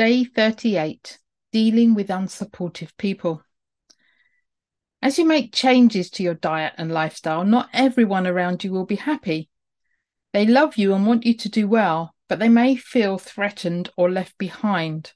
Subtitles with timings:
[0.00, 1.18] Day 38
[1.52, 3.42] Dealing with Unsupportive People.
[5.02, 8.96] As you make changes to your diet and lifestyle, not everyone around you will be
[8.96, 9.50] happy.
[10.32, 14.10] They love you and want you to do well, but they may feel threatened or
[14.10, 15.12] left behind.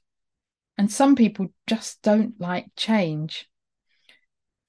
[0.77, 3.49] And some people just don't like change.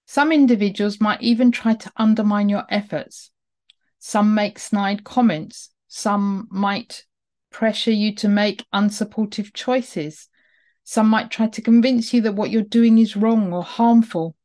[0.06, 3.32] Some individuals might even try to undermine your efforts.
[3.98, 5.74] Some make snide comments.
[5.88, 7.04] Some might
[7.56, 10.28] pressure you to make unsupportive choices.
[10.84, 14.36] Some might try to convince you that what you're doing is wrong or harmful.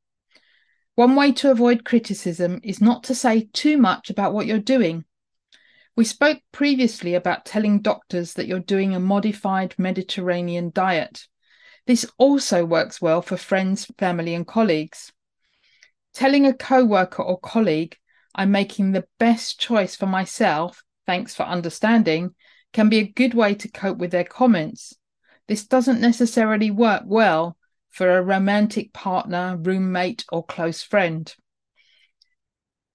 [0.95, 5.03] One way to avoid criticism is not to say too much about what you're doing.
[5.97, 11.27] We spoke previously about telling doctors that you're doing a modified Mediterranean diet.
[11.87, 15.11] This also works well for friends, family, and colleagues.
[16.13, 17.97] Telling a co worker or colleague,
[18.33, 22.35] I'm making the best choice for myself, thanks for understanding,
[22.73, 24.95] can be a good way to cope with their comments.
[25.47, 27.57] This doesn't necessarily work well
[27.89, 31.33] for a romantic partner, roommate, or close friend.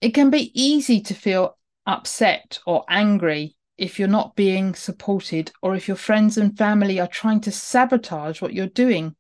[0.01, 5.75] It can be easy to feel upset or angry if you're not being supported or
[5.75, 9.15] if your friends and family are trying to sabotage what you're doing.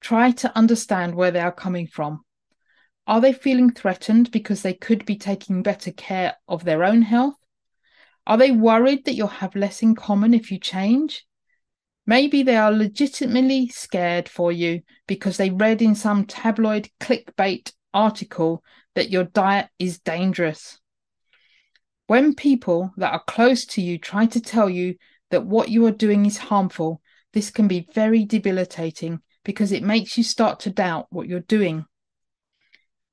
[0.00, 2.24] Try to understand where they are coming from.
[3.06, 7.36] Are they feeling threatened because they could be taking better care of their own health?
[8.26, 11.26] Are they worried that you'll have less in common if you change?
[12.06, 18.62] Maybe they are legitimately scared for you because they read in some tabloid clickbait article
[18.94, 20.78] that your diet is dangerous.
[22.06, 24.96] When people that are close to you try to tell you
[25.30, 27.00] that what you are doing is harmful,
[27.32, 31.86] this can be very debilitating because it makes you start to doubt what you're doing.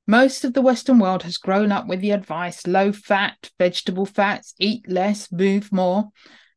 [0.07, 4.53] Most of the Western world has grown up with the advice low fat, vegetable fats,
[4.59, 6.09] eat less, move more,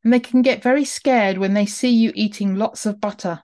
[0.02, 3.42] and they can get very scared when they see you eating lots of butter.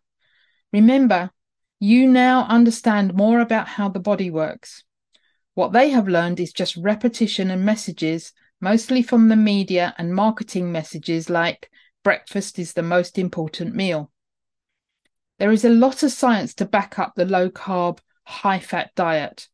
[0.73, 1.31] Remember,
[1.79, 4.85] you now understand more about how the body works.
[5.55, 10.73] What they have learned is just repetition and messages, mostly from the media and marketing
[10.73, 11.71] messages like
[12.03, 14.11] breakfast is the most important meal.
[15.39, 19.49] There is a lot of science to back up the low carb, high fat diet.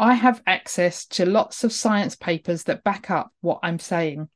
[0.00, 4.30] I have access to lots of science papers that back up what I'm saying.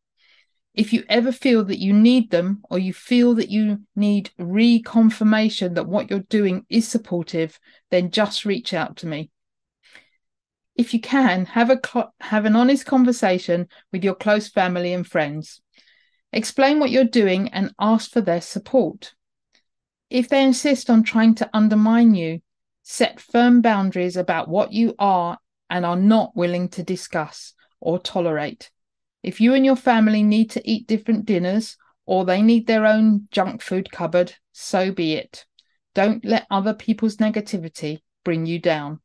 [0.74, 5.74] If you ever feel that you need them or you feel that you need reconfirmation
[5.76, 7.58] that what you're doing is supportive,
[7.90, 9.30] then just reach out to me.
[10.76, 11.80] If you can, have a
[12.20, 15.62] have an honest conversation with your close family and friends.
[16.30, 19.14] Explain what you're doing and ask for their support.
[20.10, 22.42] If they insist on trying to undermine you,
[22.82, 25.38] set firm boundaries about what you are
[25.70, 28.70] and are not willing to discuss or tolerate.
[29.22, 31.76] If you and your family need to eat different dinners
[32.06, 35.46] or they need their own junk food cupboard, so be it.
[35.94, 39.00] Don't let other people's negativity bring you down.